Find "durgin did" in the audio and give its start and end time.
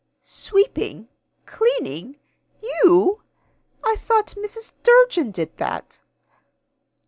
4.81-5.55